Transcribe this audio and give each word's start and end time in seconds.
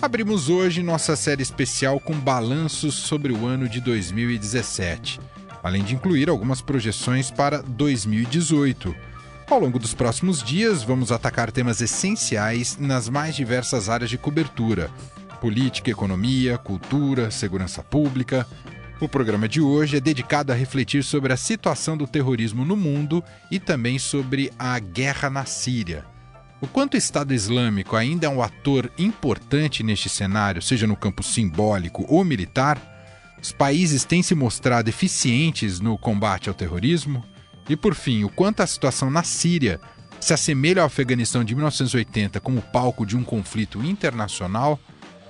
Abrimos 0.00 0.50
hoje 0.50 0.82
nossa 0.82 1.16
série 1.16 1.42
especial 1.42 1.98
com 1.98 2.12
balanços 2.12 2.94
sobre 2.94 3.32
o 3.32 3.46
ano 3.46 3.66
de 3.66 3.80
2017, 3.80 5.18
além 5.62 5.82
de 5.82 5.94
incluir 5.94 6.28
algumas 6.28 6.60
projeções 6.60 7.30
para 7.30 7.62
2018. 7.62 8.94
Ao 9.48 9.58
longo 9.58 9.78
dos 9.78 9.94
próximos 9.94 10.42
dias, 10.42 10.82
vamos 10.82 11.10
atacar 11.10 11.50
temas 11.50 11.80
essenciais 11.80 12.76
nas 12.78 13.08
mais 13.08 13.34
diversas 13.34 13.88
áreas 13.88 14.10
de 14.10 14.18
cobertura: 14.18 14.90
política, 15.40 15.90
economia, 15.90 16.58
cultura, 16.58 17.30
segurança 17.30 17.82
pública. 17.82 18.46
O 19.00 19.08
programa 19.08 19.48
de 19.48 19.62
hoje 19.62 19.96
é 19.96 20.00
dedicado 20.00 20.52
a 20.52 20.54
refletir 20.54 21.04
sobre 21.04 21.32
a 21.32 21.36
situação 21.38 21.96
do 21.96 22.06
terrorismo 22.06 22.66
no 22.66 22.76
mundo 22.76 23.24
e 23.50 23.58
também 23.58 23.98
sobre 23.98 24.52
a 24.58 24.78
guerra 24.78 25.30
na 25.30 25.46
Síria. 25.46 26.15
O 26.60 26.66
quanto 26.66 26.94
o 26.94 26.96
Estado 26.96 27.34
Islâmico 27.34 27.96
ainda 27.96 28.26
é 28.26 28.30
um 28.30 28.42
ator 28.42 28.90
importante 28.96 29.82
neste 29.82 30.08
cenário, 30.08 30.62
seja 30.62 30.86
no 30.86 30.96
campo 30.96 31.22
simbólico 31.22 32.06
ou 32.08 32.24
militar, 32.24 32.80
os 33.42 33.52
países 33.52 34.04
têm 34.04 34.22
se 34.22 34.34
mostrado 34.34 34.88
eficientes 34.88 35.80
no 35.80 35.98
combate 35.98 36.48
ao 36.48 36.54
terrorismo, 36.54 37.22
e 37.68 37.76
por 37.76 37.94
fim, 37.94 38.24
o 38.24 38.30
quanto 38.30 38.62
a 38.62 38.66
situação 38.66 39.10
na 39.10 39.22
Síria 39.22 39.78
se 40.18 40.32
assemelha 40.32 40.80
ao 40.80 40.86
Afeganistão 40.86 41.44
de 41.44 41.54
1980 41.54 42.40
como 42.40 42.62
palco 42.62 43.04
de 43.04 43.16
um 43.16 43.22
conflito 43.22 43.84
internacional. 43.84 44.80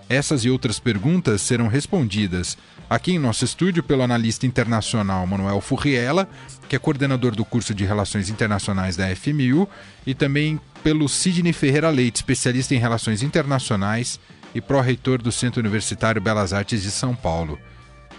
Essas 0.08 0.44
e 0.44 0.50
outras 0.50 0.78
perguntas 0.78 1.42
serão 1.42 1.66
respondidas 1.66 2.56
aqui 2.88 3.12
em 3.12 3.18
nosso 3.18 3.44
estúdio 3.44 3.82
pelo 3.82 4.02
analista 4.02 4.46
internacional 4.46 5.26
Manuel 5.26 5.60
Furriela, 5.60 6.28
que 6.68 6.76
é 6.76 6.78
coordenador 6.78 7.34
do 7.34 7.44
curso 7.44 7.74
de 7.74 7.84
Relações 7.84 8.28
Internacionais 8.28 8.96
da 8.96 9.14
FMU, 9.14 9.68
e 10.06 10.14
também 10.14 10.60
pelo 10.84 11.08
Sidney 11.08 11.52
Ferreira 11.52 11.90
Leite, 11.90 12.16
especialista 12.16 12.74
em 12.74 12.78
relações 12.78 13.22
internacionais 13.22 14.20
e 14.54 14.60
pró-reitor 14.60 15.20
do 15.20 15.32
Centro 15.32 15.60
Universitário 15.60 16.22
Belas 16.22 16.52
Artes 16.52 16.82
de 16.82 16.90
São 16.92 17.14
Paulo. 17.14 17.58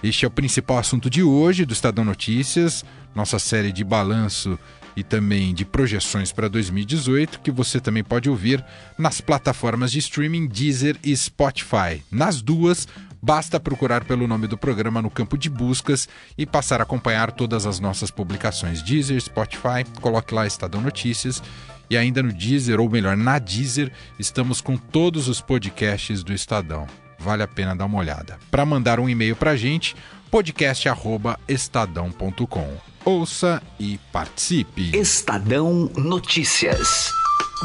Este 0.03 0.25
é 0.25 0.27
o 0.27 0.31
principal 0.31 0.77
assunto 0.77 1.09
de 1.09 1.23
hoje 1.23 1.65
do 1.65 1.73
Estadão 1.73 2.05
Notícias, 2.05 2.85
nossa 3.15 3.39
série 3.39 3.71
de 3.71 3.83
balanço 3.83 4.57
e 4.95 5.03
também 5.03 5.53
de 5.53 5.65
projeções 5.65 6.31
para 6.31 6.47
2018, 6.47 7.39
que 7.39 7.49
você 7.49 7.79
também 7.79 8.03
pode 8.03 8.29
ouvir 8.29 8.63
nas 8.97 9.21
plataformas 9.21 9.91
de 9.91 9.99
streaming 9.99 10.47
Deezer 10.47 10.97
e 11.03 11.15
Spotify. 11.17 12.03
Nas 12.11 12.43
duas, 12.43 12.87
basta 13.21 13.59
procurar 13.59 14.03
pelo 14.05 14.27
nome 14.27 14.45
do 14.45 14.57
programa 14.57 15.01
no 15.01 15.09
campo 15.09 15.35
de 15.35 15.49
buscas 15.49 16.07
e 16.37 16.45
passar 16.45 16.79
a 16.79 16.83
acompanhar 16.83 17.31
todas 17.31 17.65
as 17.65 17.79
nossas 17.79 18.11
publicações. 18.11 18.83
Deezer, 18.83 19.19
Spotify, 19.19 19.83
coloque 19.99 20.33
lá 20.33 20.45
Estadão 20.45 20.81
Notícias 20.81 21.41
e 21.89 21.97
ainda 21.97 22.21
no 22.21 22.31
Deezer, 22.31 22.79
ou 22.79 22.89
melhor, 22.89 23.17
na 23.17 23.39
Deezer, 23.39 23.91
estamos 24.19 24.61
com 24.61 24.77
todos 24.77 25.27
os 25.27 25.41
podcasts 25.41 26.21
do 26.21 26.33
Estadão. 26.33 26.85
Vale 27.19 27.43
a 27.43 27.47
pena 27.47 27.75
dar 27.75 27.85
uma 27.85 27.99
olhada. 27.99 28.37
Para 28.51 28.65
mandar 28.65 28.99
um 28.99 29.07
e-mail 29.09 29.35
para 29.35 29.51
a 29.51 29.55
gente, 29.55 29.95
podcast@estadão.com. 30.29 32.75
Ouça 33.05 33.61
e 33.79 33.97
participe. 34.11 34.95
Estadão 34.97 35.89
Notícias. 35.95 37.09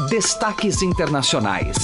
Destaques 0.09 0.81
internacionais. 0.81 1.77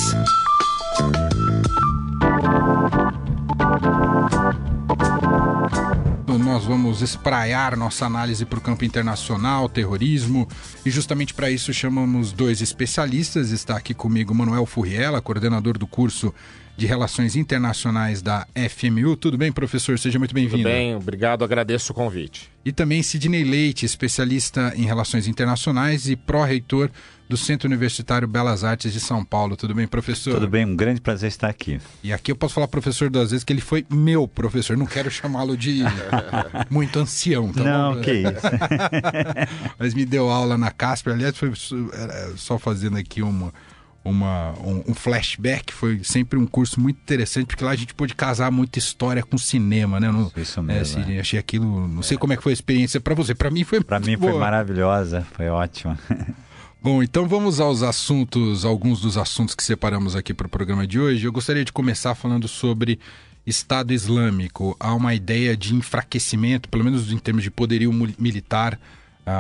Nós 6.60 6.68
vamos 6.68 7.02
espraiar 7.02 7.78
nossa 7.78 8.06
análise 8.06 8.44
para 8.44 8.60
o 8.60 8.62
campo 8.62 8.84
internacional, 8.84 9.70
terrorismo, 9.70 10.46
e 10.86 10.90
justamente 10.90 11.34
para 11.34 11.50
isso 11.50 11.74
chamamos 11.74 12.34
dois 12.34 12.60
especialistas. 12.60 13.52
Está 13.52 13.78
aqui 13.78 13.94
comigo 13.94 14.36
Manuel 14.36 14.66
Furriela, 14.66 15.22
coordenador 15.22 15.78
do 15.78 15.88
curso 15.88 16.36
de 16.76 16.86
Relações 16.86 17.38
Internacionais 17.38 18.22
da 18.22 18.46
FMU. 18.70 19.16
Tudo 19.16 19.38
bem, 19.38 19.54
professor? 19.54 19.98
Seja 19.98 20.20
muito 20.20 20.36
bem-vindo. 20.36 20.58
Tudo 20.58 20.70
bem, 20.70 20.94
obrigado, 20.94 21.46
agradeço 21.46 21.94
o 21.94 21.96
convite. 21.96 22.50
E 22.66 22.74
também 22.74 23.02
Sidney 23.02 23.46
Leite, 23.46 23.86
especialista 23.86 24.74
em 24.76 24.84
Relações 24.84 25.30
Internacionais 25.30 26.10
e 26.10 26.18
pró-reitor 26.18 26.90
do 27.30 27.38
Centro 27.38 27.68
Universitário 27.68 28.28
Belas 28.28 28.64
Artes 28.64 28.92
de 28.92 29.00
São 29.00 29.24
Paulo. 29.24 29.56
Tudo 29.56 29.76
bem, 29.76 29.88
professor? 29.88 30.34
Tudo 30.34 30.48
bem, 30.48 30.66
um 30.66 30.76
grande 30.76 31.00
prazer 31.00 31.28
estar 31.28 31.48
aqui. 31.48 31.80
E 32.04 32.12
aqui 32.12 32.32
eu 32.32 32.36
posso 32.36 32.56
falar, 32.56 32.68
professor, 32.68 33.08
duas 33.08 33.30
vezes 33.30 33.44
que 33.44 33.54
ele 33.54 33.62
foi 33.62 33.86
meu 33.88 34.28
professor. 34.28 34.76
Não 34.76 34.88
quero 34.88 35.12
chamá-lo 35.12 35.56
de 35.56 35.84
muito 36.72 36.98
ancião. 36.98 37.54
Tá 37.54 37.64
Não, 37.64 37.94
bom? 37.94 38.02
que 38.02 38.12
isso. 38.12 38.50
Mas 39.78 39.94
me 39.94 40.06
deu 40.06 40.28
aula 40.28 40.58
na 40.58 40.72
Casper. 40.72 41.14
Aliás, 41.14 41.38
foi 41.38 41.54
só 42.36 42.58
fazendo 42.58 42.98
aqui 42.98 43.22
uma 43.22 43.54
uma, 44.02 44.54
um, 44.60 44.84
um, 44.88 44.94
flashback, 44.94 45.74
foi 45.74 46.02
sempre 46.04 46.40
um 46.40 46.48
curso 46.48 46.80
muito 46.80 46.98
interessante, 46.98 47.46
porque 47.48 47.64
lá 47.64 47.72
a 47.72 47.76
gente 47.76 47.94
pôde 47.94 48.16
casar 48.16 48.50
muita 48.50 48.80
história 48.80 49.22
com 49.22 49.38
cinema, 49.38 50.00
né? 50.00 50.10
No, 50.10 50.32
Isso 50.38 50.64
mesmo. 50.64 51.04
É, 51.04 51.18
é. 51.18 51.20
Achei 51.20 51.38
aquilo, 51.38 51.86
não 51.88 52.02
sei 52.02 52.18
como 52.18 52.32
é 52.32 52.38
que 52.38 52.42
foi 52.42 52.54
a 52.54 52.54
experiência 52.54 53.00
para 53.00 53.14
você, 53.14 53.36
para 53.36 53.52
mim 53.52 53.64
foi 53.66 53.84
Para 53.84 54.00
mim 54.00 54.18
boa. 54.18 54.32
foi 54.32 54.40
maravilhosa, 54.40 55.28
foi 55.36 55.50
ótima. 55.50 56.00
Bom, 56.82 57.04
então 57.04 57.28
vamos 57.28 57.60
aos 57.60 57.84
assuntos, 57.84 58.64
alguns 58.64 59.02
dos 59.02 59.18
assuntos 59.18 59.54
que 59.54 59.62
separamos 59.62 60.16
aqui 60.16 60.34
para 60.34 60.48
o 60.48 60.50
programa 60.50 60.88
de 60.88 60.98
hoje. 60.98 61.26
Eu 61.26 61.32
gostaria 61.32 61.66
de 61.66 61.74
começar 61.74 62.16
falando 62.16 62.48
sobre 62.48 62.98
Estado 63.46 63.92
Islâmico. 63.92 64.78
Há 64.80 64.94
uma 64.94 65.14
ideia 65.14 65.58
de 65.58 65.76
enfraquecimento, 65.76 66.70
pelo 66.70 66.86
menos 66.86 67.12
em 67.12 67.18
termos 67.18 67.44
de 67.44 67.52
poderio 67.52 67.92
militar, 68.18 68.80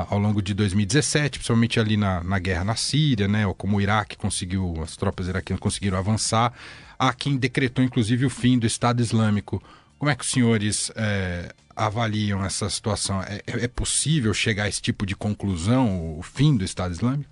ao 0.10 0.20
longo 0.20 0.42
de 0.42 0.54
2017, 0.54 1.40
principalmente 1.40 1.80
ali 1.80 1.96
na, 1.96 2.22
na 2.24 2.38
guerra 2.40 2.66
na 2.66 2.76
Síria, 2.76 3.28
né, 3.28 3.48
ou 3.48 3.56
como 3.56 3.78
o 3.78 3.82
Iraque 3.82 4.18
conseguiu, 4.18 4.82
as 4.84 4.98
tropas 4.98 5.30
iraquianas 5.30 5.62
conseguiram 5.62 5.98
avançar. 5.98 6.54
Há 6.98 7.14
quem 7.14 7.38
decretou, 7.38 7.84
inclusive, 7.84 8.26
o 8.26 8.30
fim 8.30 8.60
do 8.60 8.68
Estado 8.68 9.02
Islâmico. 9.02 9.64
Como 10.00 10.10
é 10.10 10.16
que 10.16 10.24
os 10.24 10.32
senhores 10.32 10.90
é, 10.96 11.54
avaliam 11.76 12.44
essa 12.44 12.70
situação? 12.70 13.22
É, 13.22 13.42
é, 13.46 13.68
possível 13.68 14.34
chegar 14.34 14.64
a 14.64 14.70
esse 14.70 14.82
tipo 14.82 15.06
de 15.06 15.14
conclusão, 15.14 16.18
o 16.18 16.24
fim 16.24 16.56
do 16.56 16.64
Estado 16.64 16.94
Islâmico? 16.94 17.30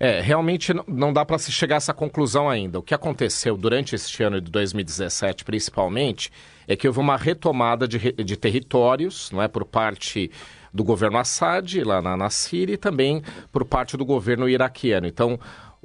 É, 0.00 0.20
realmente 0.20 0.74
não 0.88 1.12
dá 1.12 1.24
para 1.26 1.38
se 1.38 1.52
chegar 1.52 1.76
a 1.76 1.78
essa 1.78 1.92
conclusão 1.92 2.48
ainda. 2.48 2.78
O 2.78 2.82
que 2.82 2.94
aconteceu 2.94 3.54
durante 3.56 3.94
este 3.94 4.22
ano 4.22 4.40
de 4.40 4.50
2017, 4.50 5.44
principalmente, 5.44 6.32
é 6.66 6.74
que 6.74 6.88
houve 6.88 7.00
uma 7.00 7.18
retomada 7.18 7.86
de, 7.86 8.12
de 8.12 8.36
territórios, 8.36 9.30
não 9.30 9.42
é, 9.42 9.48
por 9.48 9.66
parte 9.66 10.30
do 10.72 10.84
governo 10.84 11.18
Assad, 11.18 11.82
lá 11.82 12.00
na, 12.00 12.16
na 12.16 12.30
Síria, 12.30 12.74
e 12.74 12.78
também 12.78 13.22
por 13.52 13.64
parte 13.64 13.96
do 13.96 14.04
governo 14.04 14.48
iraquiano. 14.48 15.06
Então, 15.06 15.38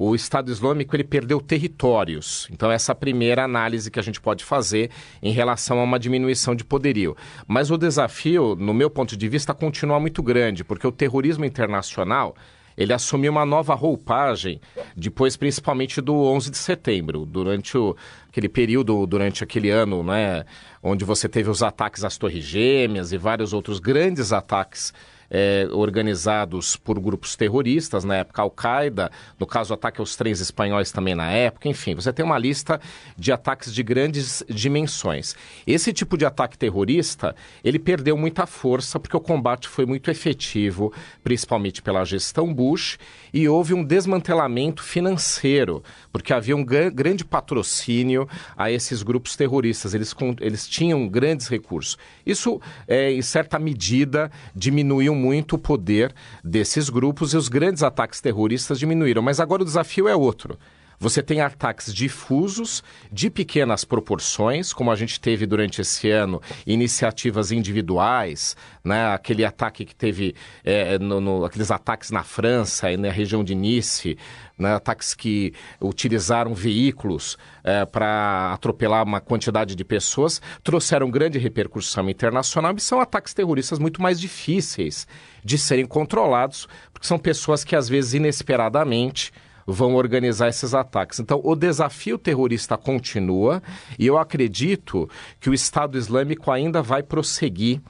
o 0.04 0.16
Estado 0.16 0.52
Islâmico 0.52 0.96
ele 0.96 1.04
perdeu 1.04 1.40
territórios. 1.40 2.48
Então, 2.52 2.72
essa 2.72 2.92
é 2.92 2.94
a 2.94 2.96
primeira 2.96 3.44
análise 3.44 3.92
que 3.92 4.00
a 4.00 4.02
gente 4.02 4.20
pode 4.20 4.44
fazer 4.44 4.90
em 5.22 5.32
relação 5.32 5.80
a 5.80 5.84
uma 5.84 6.00
diminuição 6.00 6.56
de 6.56 6.64
poderio. 6.64 7.16
Mas 7.48 7.70
o 7.70 7.78
desafio, 7.78 8.56
no 8.56 8.74
meu 8.74 8.90
ponto 8.90 9.16
de 9.16 9.30
vista, 9.30 9.54
continua 9.54 10.00
muito 10.00 10.24
grande, 10.24 10.64
porque 10.64 10.88
o 10.88 10.92
terrorismo 10.92 11.46
internacional 11.46 12.36
ele 12.76 12.94
assumiu 12.94 13.32
uma 13.32 13.46
nova 13.46 13.76
roupagem 13.76 14.60
depois, 14.98 15.38
principalmente 15.38 16.02
do 16.02 16.16
11 16.16 16.50
de 16.50 16.58
setembro, 16.58 17.24
durante 17.24 17.78
o, 17.78 17.96
aquele 18.28 18.50
período, 18.50 19.06
durante 19.06 19.44
aquele 19.44 19.70
ano, 19.70 20.02
né, 20.02 20.46
onde 20.82 21.06
você 21.06 21.30
teve 21.30 21.50
os 21.50 21.62
ataques 21.62 22.04
às 22.04 22.18
Torres 22.18 22.44
Gêmeas 22.44 23.12
e 23.12 23.20
vários 23.20 23.54
outros 23.54 23.78
grandes 23.78 24.34
ataques 24.34 24.94
é, 25.32 25.66
organizados 25.72 26.76
por 26.76 27.00
grupos 27.00 27.38
terroristas, 27.38 28.04
na 28.04 28.18
época 28.18 28.42
Al-Qaeda, 28.42 29.10
no 29.40 29.48
caso, 29.48 29.74
ataque 29.74 30.02
aos 30.02 30.18
trens 30.18 30.42
espanhóis 30.42 30.92
também 30.92 31.16
na 31.16 31.32
época, 31.32 31.70
enfim, 31.70 31.96
você 31.96 32.12
tem 32.12 32.26
uma 32.26 32.38
lista 32.38 32.82
de 33.18 33.32
ataques 33.32 33.74
de 33.74 33.82
grandes 33.82 34.44
dimensões. 34.50 35.34
Esse 35.66 35.94
tipo 35.94 36.18
de 36.18 36.26
ataque 36.26 36.58
terrorista, 36.58 37.34
ele 37.64 37.80
perdeu 37.80 38.18
muita 38.18 38.46
força 38.46 39.00
porque 39.00 39.16
o 39.16 39.22
combate 39.22 39.70
foi 39.70 39.86
muito 39.86 40.12
efetivo, 40.12 40.92
principalmente 41.24 41.82
pela 41.82 42.04
gestão 42.04 42.54
Bush, 42.54 43.00
e 43.34 43.48
houve 43.48 43.74
um 43.74 43.84
desmantelamento 43.84 44.84
financeiro, 44.84 45.82
porque 46.12 46.34
havia 46.34 46.56
um 46.56 46.66
grande 46.66 47.24
patrocínio 47.24 48.28
a 48.58 48.70
esses 48.70 49.02
grupos 49.02 49.38
terroristas, 49.38 49.94
eles, 49.94 50.14
eles 50.42 50.68
tinham 50.68 51.08
grandes 51.08 51.48
recursos. 51.48 51.98
Isso, 52.26 52.60
é, 52.88 53.12
em 53.14 53.22
certa 53.22 53.58
medida, 53.58 54.30
diminuiu 54.54 55.21
muito 55.22 55.56
o 55.56 55.60
poder 55.60 56.14
desses 56.44 56.90
grupos 56.90 57.34
e 57.34 57.38
os 57.38 57.48
grandes 57.48 57.84
ataques 57.84 58.20
terroristas 58.20 58.80
diminuíram. 58.80 59.22
Mas 59.22 59.40
agora 59.40 59.62
o 59.62 59.66
desafio 59.66 60.08
é 60.08 60.16
outro 60.16 60.58
Você 61.02 61.24
tem 61.24 61.42
ataques 61.42 61.92
difusos, 61.92 62.84
de 63.12 63.32
pequenas 63.32 63.84
proporções, 63.84 64.72
como 64.72 64.92
a 64.92 64.96
gente 64.96 65.20
teve 65.20 65.48
durante 65.48 65.82
esse 65.82 66.12
ano, 66.12 66.40
iniciativas 66.64 67.52
individuais, 67.52 68.56
né? 68.84 69.12
aquele 69.12 69.44
ataque 69.44 69.84
que 69.84 69.96
teve, 69.96 70.36
é, 70.64 71.00
no, 71.00 71.20
no, 71.20 71.44
aqueles 71.44 71.72
ataques 71.72 72.12
na 72.12 72.22
França 72.24 72.92
e 72.92 72.98
na 72.98 73.10
região 73.10 73.44
de 73.44 73.56
Nice, 73.56 74.16
né? 74.56 74.76
ataques 74.76 75.16
que 75.16 75.56
utilizaram 75.82 76.54
veículos 76.54 77.36
é, 77.64 77.84
para 77.84 78.54
atropelar 78.54 79.04
uma 79.04 79.20
quantidade 79.20 79.74
de 79.74 79.84
pessoas, 79.84 80.40
trouxeram 80.64 81.10
grande 81.10 81.40
repercussão 81.40 82.12
internacional 82.12 82.76
e 82.78 82.80
são 82.80 83.02
ataques 83.02 83.34
terroristas 83.34 83.80
muito 83.80 84.04
mais 84.04 84.20
difíceis 84.22 85.08
de 85.44 85.58
serem 85.58 85.88
controlados, 85.88 86.68
porque 86.94 87.08
são 87.08 87.18
pessoas 87.18 87.64
que 87.64 87.76
às 87.76 87.90
vezes 87.90 88.14
inesperadamente 88.14 89.34
vão 89.66 89.96
organizar 89.96 90.48
esses 90.50 90.74
ataques. 90.74 91.20
Então, 91.20 91.42
o 91.44 91.56
desafio 91.56 92.18
terrorista 92.18 92.78
continua 92.78 93.62
e 93.98 94.06
eu 94.08 94.18
acredito 94.18 95.10
que 95.40 95.50
o 95.50 95.54
Estado 95.54 95.98
Islâmico 95.98 96.52
ainda 96.52 96.82
vai 96.82 97.04
prosseguir 97.04 97.82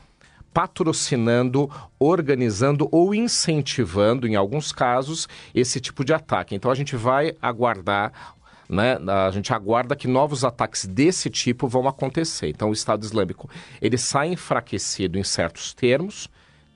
patrocinando, 0.54 1.70
organizando 1.98 2.90
ou 2.92 3.16
incentivando, 3.16 4.28
em 4.28 4.36
alguns 4.36 4.72
casos, 4.72 5.28
esse 5.56 5.80
tipo 5.80 6.04
de 6.04 6.14
ataque. 6.14 6.54
Então, 6.54 6.70
a 6.70 6.76
gente 6.76 6.96
vai 6.96 7.36
aguardar 7.42 8.36
né? 8.72 8.98
A 9.28 9.30
gente 9.32 9.54
aguarda 9.54 9.98
que 9.98 10.08
novos 10.08 10.46
ataques 10.46 10.86
desse 10.86 11.30
tipo 11.30 11.68
vão 11.68 11.90
acontecer. 11.90 12.48
Então, 12.48 12.70
o 12.70 12.74
Estado 12.74 13.04
Islâmico 13.04 13.50
ele 13.82 13.98
sai 13.98 14.30
enfraquecido 14.30 15.20
em 15.20 15.24
certos 15.26 15.74
termos, 15.74 16.30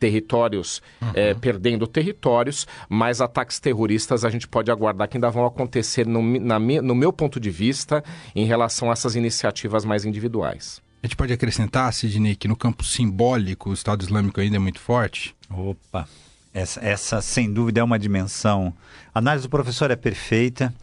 territórios 0.05 0.83
uhum. 1.01 1.11
é, 1.15 1.33
perdendo 1.33 1.87
territórios, 1.87 2.67
mas 2.87 3.21
ataques 3.21 3.59
terroristas 3.59 4.23
a 4.23 4.29
gente 4.29 4.47
pode 4.47 4.69
aguardar 4.69 5.07
que 5.07 5.17
ainda 5.17 5.31
vão 5.31 5.45
acontecer, 5.45 6.05
no, 6.05 6.21
na, 6.39 6.59
no 6.59 6.93
meu 6.93 7.11
ponto 7.11 7.39
de 7.39 7.49
vista, 7.49 8.03
em 8.35 8.45
relação 8.45 8.89
a 8.89 8.93
essas 8.93 9.15
iniciativas 9.15 9.83
mais 9.83 10.05
individuais. 10.05 10.79
A 11.01 11.07
gente 11.07 11.15
pode 11.15 11.33
acrescentar, 11.33 11.91
Sidney, 11.91 12.35
que 12.35 12.47
no 12.47 12.55
campo 12.55 12.83
simbólico 12.83 13.71
o 13.71 13.73
Estado 13.73 14.03
Islâmico 14.03 14.39
ainda 14.39 14.57
é 14.57 14.59
muito 14.59 14.79
forte? 14.79 15.35
Opa, 15.49 16.07
essa, 16.53 16.79
essa 16.85 17.21
sem 17.21 17.51
dúvida 17.51 17.79
é 17.79 17.83
uma 17.83 17.97
dimensão. 17.97 18.71
A 19.13 19.19
análise 19.19 19.47
do 19.47 19.49
professor 19.49 19.89
é 19.89 19.95
perfeita. 19.95 20.73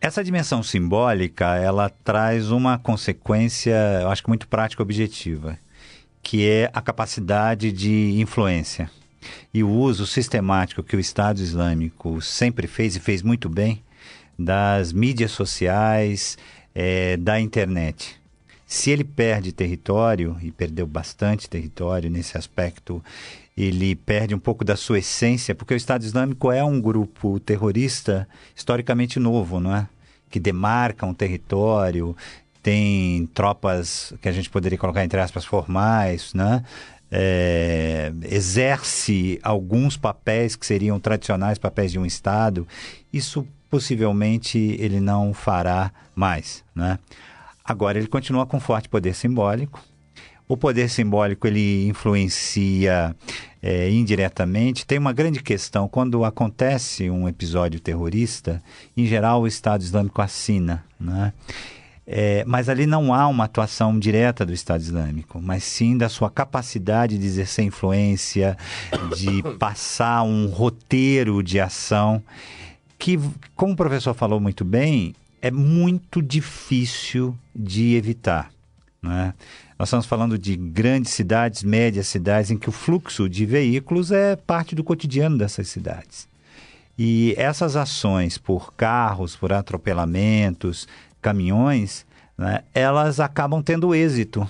Essa 0.00 0.24
dimensão 0.24 0.62
simbólica, 0.62 1.56
ela 1.56 1.88
traz 1.88 2.50
uma 2.50 2.78
consequência, 2.78 3.74
eu 4.02 4.10
acho 4.10 4.22
que 4.22 4.28
muito 4.28 4.48
prática 4.48 4.82
e 4.82 4.84
objetiva 4.84 5.56
que 6.22 6.48
é 6.48 6.70
a 6.72 6.80
capacidade 6.80 7.72
de 7.72 8.20
influência 8.20 8.90
e 9.52 9.62
o 9.62 9.70
uso 9.70 10.06
sistemático 10.06 10.82
que 10.82 10.96
o 10.96 11.00
Estado 11.00 11.40
Islâmico 11.40 12.20
sempre 12.20 12.66
fez 12.66 12.96
e 12.96 13.00
fez 13.00 13.22
muito 13.22 13.48
bem 13.48 13.82
das 14.38 14.92
mídias 14.92 15.32
sociais, 15.32 16.38
é, 16.74 17.16
da 17.16 17.38
internet. 17.38 18.18
Se 18.66 18.90
ele 18.90 19.04
perde 19.04 19.52
território, 19.52 20.36
e 20.40 20.50
perdeu 20.50 20.86
bastante 20.86 21.50
território 21.50 22.08
nesse 22.08 22.38
aspecto, 22.38 23.02
ele 23.56 23.94
perde 23.94 24.34
um 24.34 24.38
pouco 24.38 24.64
da 24.64 24.76
sua 24.76 25.00
essência, 25.00 25.54
porque 25.54 25.74
o 25.74 25.76
Estado 25.76 26.04
Islâmico 26.04 26.50
é 26.50 26.64
um 26.64 26.80
grupo 26.80 27.38
terrorista 27.40 28.26
historicamente 28.54 29.18
novo, 29.18 29.60
não 29.60 29.74
é? 29.74 29.88
Que 30.30 30.38
demarca 30.38 31.04
um 31.04 31.12
território, 31.12 32.16
tem 32.62 33.26
tropas 33.34 34.12
que 34.20 34.28
a 34.28 34.32
gente 34.32 34.50
poderia 34.50 34.78
colocar 34.78 35.04
entre 35.04 35.20
aspas 35.20 35.44
formais, 35.44 36.34
né? 36.34 36.62
É, 37.12 38.12
exerce 38.30 39.40
alguns 39.42 39.96
papéis 39.96 40.54
que 40.54 40.64
seriam 40.64 41.00
tradicionais 41.00 41.58
papéis 41.58 41.90
de 41.90 41.98
um 41.98 42.06
Estado, 42.06 42.68
isso 43.12 43.44
possivelmente 43.68 44.76
ele 44.78 45.00
não 45.00 45.32
fará 45.34 45.92
mais. 46.14 46.62
Né? 46.74 46.98
Agora, 47.64 47.98
ele 47.98 48.08
continua 48.08 48.46
com 48.46 48.60
forte 48.60 48.88
poder 48.88 49.14
simbólico. 49.14 49.82
O 50.48 50.56
poder 50.56 50.90
simbólico 50.90 51.46
ele 51.46 51.86
influencia 51.86 53.14
é, 53.62 53.88
indiretamente. 53.90 54.84
Tem 54.84 54.98
uma 54.98 55.12
grande 55.12 55.40
questão: 55.40 55.86
quando 55.86 56.24
acontece 56.24 57.08
um 57.08 57.28
episódio 57.28 57.78
terrorista, 57.78 58.60
em 58.96 59.06
geral 59.06 59.42
o 59.42 59.46
Estado 59.46 59.82
Islâmico 59.82 60.20
assina. 60.20 60.84
Né? 60.98 61.32
É, 62.12 62.42
mas 62.44 62.68
ali 62.68 62.86
não 62.86 63.14
há 63.14 63.28
uma 63.28 63.44
atuação 63.44 63.96
direta 63.96 64.44
do 64.44 64.52
Estado 64.52 64.80
Islâmico, 64.80 65.40
mas 65.40 65.62
sim 65.62 65.96
da 65.96 66.08
sua 66.08 66.28
capacidade 66.28 67.16
de 67.16 67.24
exercer 67.24 67.64
influência, 67.64 68.58
de 69.16 69.44
passar 69.60 70.24
um 70.24 70.46
roteiro 70.48 71.40
de 71.40 71.60
ação 71.60 72.20
que, 72.98 73.16
como 73.54 73.74
o 73.74 73.76
professor 73.76 74.12
falou 74.12 74.40
muito 74.40 74.64
bem, 74.64 75.14
é 75.40 75.52
muito 75.52 76.20
difícil 76.20 77.38
de 77.54 77.94
evitar. 77.94 78.50
Né? 79.00 79.32
Nós 79.78 79.86
estamos 79.86 80.04
falando 80.04 80.36
de 80.36 80.56
grandes 80.56 81.12
cidades, 81.12 81.62
médias 81.62 82.08
cidades, 82.08 82.50
em 82.50 82.58
que 82.58 82.68
o 82.68 82.72
fluxo 82.72 83.28
de 83.28 83.46
veículos 83.46 84.10
é 84.10 84.34
parte 84.34 84.74
do 84.74 84.82
cotidiano 84.82 85.38
dessas 85.38 85.68
cidades. 85.68 86.28
E 86.98 87.34
essas 87.38 87.76
ações 87.76 88.36
por 88.36 88.74
carros, 88.74 89.36
por 89.36 89.52
atropelamentos, 89.52 90.88
caminhões, 91.20 92.06
né, 92.36 92.62
elas 92.74 93.20
acabam 93.20 93.62
tendo 93.62 93.94
êxito 93.94 94.48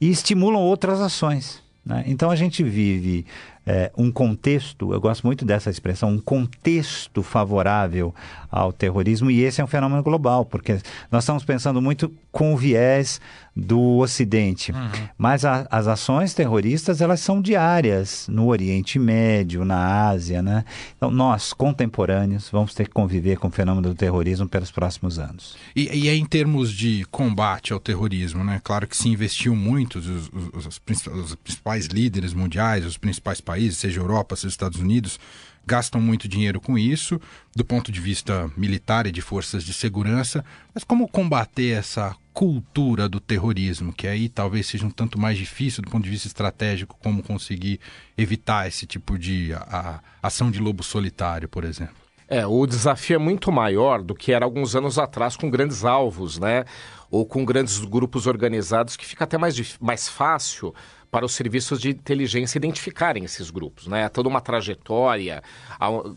e 0.00 0.10
estimulam 0.10 0.60
outras 0.60 1.00
ações. 1.00 1.62
Né? 1.84 2.04
Então 2.06 2.30
a 2.30 2.36
gente 2.36 2.62
vive 2.62 3.26
é, 3.66 3.90
um 3.98 4.12
contexto, 4.12 4.92
eu 4.92 5.00
gosto 5.00 5.26
muito 5.26 5.44
dessa 5.44 5.68
expressão, 5.68 6.10
um 6.10 6.18
contexto 6.18 7.22
favorável 7.22 8.14
ao 8.50 8.72
terrorismo, 8.72 9.30
e 9.30 9.42
esse 9.42 9.60
é 9.60 9.64
um 9.64 9.66
fenômeno 9.66 10.02
global, 10.02 10.44
porque 10.44 10.78
nós 11.10 11.24
estamos 11.24 11.44
pensando 11.44 11.82
muito 11.82 12.12
com 12.30 12.54
o 12.54 12.56
viés 12.56 13.20
do 13.56 13.96
Ocidente. 13.96 14.70
Uhum. 14.70 14.90
Mas 15.16 15.44
a, 15.44 15.66
as 15.70 15.86
ações 15.86 16.34
terroristas, 16.34 17.00
elas 17.00 17.20
são 17.20 17.40
diárias 17.40 18.26
no 18.28 18.48
Oriente 18.48 18.98
Médio, 18.98 19.64
na 19.64 20.08
Ásia, 20.08 20.42
né? 20.42 20.62
Então, 20.94 21.10
nós, 21.10 21.54
contemporâneos, 21.54 22.50
vamos 22.50 22.74
ter 22.74 22.84
que 22.84 22.92
conviver 22.92 23.38
com 23.38 23.48
o 23.48 23.50
fenômeno 23.50 23.88
do 23.88 23.94
terrorismo 23.94 24.46
pelos 24.46 24.70
próximos 24.70 25.18
anos. 25.18 25.56
E, 25.74 25.88
e 25.88 26.08
em 26.10 26.26
termos 26.26 26.70
de 26.70 27.06
combate 27.10 27.72
ao 27.72 27.80
terrorismo, 27.80 28.44
né? 28.44 28.60
Claro 28.62 28.86
que 28.86 28.96
se 28.96 29.08
investiu 29.08 29.56
muito, 29.56 29.98
os, 29.98 30.06
os, 30.06 30.66
os, 30.66 30.80
os 31.06 31.34
principais 31.36 31.86
líderes 31.86 32.34
mundiais, 32.34 32.84
os 32.84 32.98
principais 32.98 33.40
países, 33.40 33.55
seja 33.70 34.00
Europa, 34.00 34.36
seja 34.36 34.48
Estados 34.48 34.78
Unidos, 34.78 35.18
gastam 35.66 36.00
muito 36.00 36.28
dinheiro 36.28 36.60
com 36.60 36.78
isso, 36.78 37.20
do 37.54 37.64
ponto 37.64 37.90
de 37.90 38.00
vista 38.00 38.50
militar 38.56 39.06
e 39.06 39.10
de 39.10 39.20
forças 39.20 39.64
de 39.64 39.72
segurança, 39.72 40.44
mas 40.72 40.84
como 40.84 41.08
combater 41.08 41.76
essa 41.76 42.14
cultura 42.32 43.08
do 43.08 43.18
terrorismo, 43.18 43.92
que 43.92 44.06
aí 44.06 44.28
talvez 44.28 44.66
seja 44.66 44.86
um 44.86 44.90
tanto 44.90 45.18
mais 45.18 45.36
difícil 45.36 45.82
do 45.82 45.90
ponto 45.90 46.04
de 46.04 46.10
vista 46.10 46.28
estratégico, 46.28 46.96
como 47.02 47.22
conseguir 47.22 47.80
evitar 48.16 48.68
esse 48.68 48.86
tipo 48.86 49.18
de 49.18 49.52
a, 49.54 50.00
a 50.22 50.26
ação 50.26 50.50
de 50.50 50.60
lobo 50.60 50.84
solitário, 50.84 51.48
por 51.48 51.64
exemplo? 51.64 51.96
É, 52.28 52.44
o 52.44 52.66
desafio 52.66 53.14
é 53.16 53.18
muito 53.18 53.52
maior 53.52 54.02
do 54.02 54.14
que 54.14 54.32
era 54.32 54.44
alguns 54.44 54.74
anos 54.74 54.98
atrás 54.98 55.36
com 55.36 55.48
grandes 55.48 55.84
alvos, 55.84 56.38
né? 56.38 56.64
Ou 57.08 57.24
com 57.24 57.44
grandes 57.44 57.78
grupos 57.78 58.26
organizados 58.26 58.96
que 58.96 59.06
fica 59.06 59.24
até 59.24 59.38
mais, 59.38 59.78
mais 59.80 60.08
fácil 60.08 60.74
para 61.16 61.24
os 61.24 61.32
serviços 61.32 61.80
de 61.80 61.88
inteligência 61.88 62.58
identificarem 62.58 63.24
esses 63.24 63.48
grupos, 63.48 63.86
né? 63.86 64.06
Toda 64.10 64.28
uma 64.28 64.38
trajetória, 64.38 65.42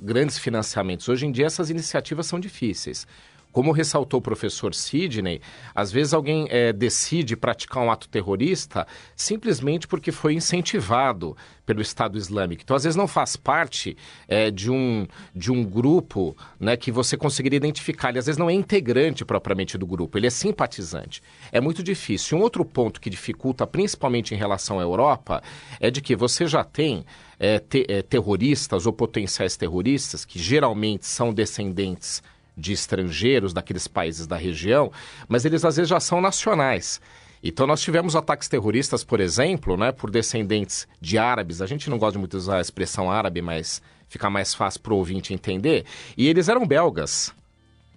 grandes 0.02 0.38
financiamentos. 0.38 1.08
Hoje 1.08 1.26
em 1.26 1.32
dia 1.32 1.46
essas 1.46 1.70
iniciativas 1.70 2.26
são 2.26 2.38
difíceis. 2.38 3.08
Como 3.52 3.72
ressaltou 3.72 4.20
o 4.20 4.24
professor 4.24 4.76
Sidney, 4.76 5.42
às 5.74 5.92
vezes 5.92 6.14
alguém 6.14 6.48
é, 6.50 6.72
decide 6.72 7.36
praticar 7.36 7.84
um 7.84 7.92
ato 7.92 8.08
terrorista 8.08 8.86
simplesmente 9.16 9.88
porque 9.88 10.12
foi 10.12 10.36
incentivado 10.36 11.36
pelo 11.66 11.82
Estado 11.82 12.18
Islâmico. 12.18 12.64
Então, 12.64 12.76
às 12.76 12.84
vezes, 12.84 12.96
não 12.96 13.08
faz 13.08 13.36
parte 13.36 13.96
é, 14.28 14.50
de, 14.50 14.72
um, 14.72 15.08
de 15.36 15.52
um 15.52 15.64
grupo 15.64 16.36
né, 16.60 16.76
que 16.76 16.92
você 16.92 17.16
conseguiria 17.16 17.58
identificar. 17.58 18.10
Ele, 18.10 18.20
às 18.20 18.26
vezes, 18.26 18.40
não 18.40 18.50
é 18.50 18.54
integrante 18.54 19.24
propriamente 19.24 19.78
do 19.78 19.86
grupo, 19.86 20.18
ele 20.18 20.26
é 20.28 20.32
simpatizante. 20.32 21.22
É 21.52 21.62
muito 21.62 21.84
difícil. 21.84 22.38
Um 22.38 22.42
outro 22.42 22.66
ponto 22.66 23.00
que 23.00 23.10
dificulta, 23.10 23.68
principalmente 23.68 24.34
em 24.34 24.38
relação 24.38 24.80
à 24.80 24.82
Europa, 24.82 25.44
é 25.80 25.92
de 25.92 26.02
que 26.02 26.16
você 26.16 26.48
já 26.48 26.64
tem 26.64 27.06
é, 27.40 27.60
te, 27.60 27.86
terroristas 28.10 28.86
ou 28.86 28.94
potenciais 28.94 29.56
terroristas 29.56 30.26
que 30.26 30.40
geralmente 30.40 31.06
são 31.06 31.32
descendentes 31.32 32.24
de 32.56 32.74
estrangeiros 32.74 33.54
daqueles 33.54 33.88
países 33.88 34.28
da 34.28 34.36
região, 34.36 34.92
mas 35.28 35.46
eles 35.46 35.64
às 35.64 35.78
vezes 35.78 35.90
já 35.90 36.00
são 36.00 36.22
nacionais. 36.22 37.00
Então 37.44 37.66
nós 37.66 37.82
tivemos 37.82 38.16
ataques 38.16 38.50
terroristas, 38.50 39.04
por 39.04 39.20
exemplo, 39.20 39.78
né, 39.78 39.92
por 39.92 40.12
descendentes 40.12 40.88
de 41.00 41.18
árabes. 41.18 41.62
A 41.62 41.66
gente 41.66 41.90
não 41.90 41.98
gosta 41.98 42.20
muito 42.20 42.32
de 42.32 42.38
usar 42.38 42.58
a 42.58 42.62
expressão 42.62 43.10
árabe, 43.10 43.42
mas 43.42 43.82
fica 44.10 44.30
mais 44.30 44.54
fácil 44.54 44.82
para 44.82 44.94
o 44.94 44.98
ouvinte 44.98 45.34
entender. 45.34 45.86
E 46.18 46.28
eles 46.28 46.50
eram 46.50 46.68
belgas. 46.68 47.34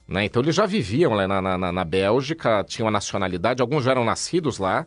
Né? 0.07 0.25
Então 0.27 0.43
eles 0.43 0.55
já 0.55 0.67
viviam 0.67 1.15
lá 1.15 1.27
na, 1.27 1.59
na, 1.59 1.73
na 1.73 1.85
Bélgica, 1.85 2.65
tinham 2.65 2.87
a 2.87 2.91
nacionalidade, 2.91 3.63
alguns 3.63 3.85
já 3.85 3.93
eram 3.93 4.05
nascidos 4.05 4.59
lá 4.59 4.87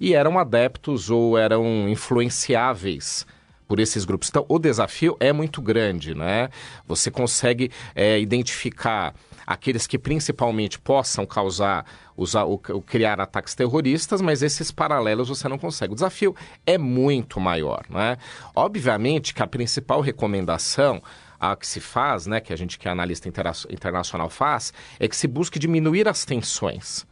e 0.00 0.14
eram 0.14 0.38
adeptos 0.38 1.10
ou 1.10 1.36
eram 1.38 1.88
influenciáveis 1.88 3.26
por 3.68 3.78
esses 3.78 4.06
grupos. 4.06 4.30
Então, 4.30 4.46
o 4.48 4.58
desafio 4.58 5.16
é 5.20 5.32
muito 5.32 5.60
grande, 5.60 6.14
né? 6.14 6.48
Você 6.86 7.10
consegue 7.10 7.70
é, 7.94 8.18
identificar 8.18 9.14
aqueles 9.46 9.86
que 9.86 9.98
principalmente 9.98 10.78
possam 10.78 11.26
causar, 11.26 11.84
usar, 12.16 12.44
criar 12.86 13.20
ataques 13.20 13.54
terroristas, 13.54 14.22
mas 14.22 14.42
esses 14.42 14.72
paralelos 14.72 15.28
você 15.28 15.46
não 15.48 15.58
consegue. 15.58 15.92
O 15.92 15.94
desafio 15.94 16.34
é 16.66 16.78
muito 16.78 17.38
maior, 17.38 17.84
né? 17.90 18.16
Obviamente 18.56 19.34
que 19.34 19.42
a 19.42 19.46
principal 19.46 20.00
recomendação 20.00 21.02
a 21.38 21.54
que 21.54 21.66
se 21.66 21.78
faz, 21.78 22.26
né, 22.26 22.40
que 22.40 22.52
a 22.52 22.56
gente 22.56 22.76
que 22.76 22.88
é 22.88 22.90
analista 22.90 23.28
internacional 23.70 24.28
faz, 24.28 24.72
é 24.98 25.06
que 25.06 25.16
se 25.16 25.28
busque 25.28 25.56
diminuir 25.56 26.08
as 26.08 26.24
tensões. 26.24 27.06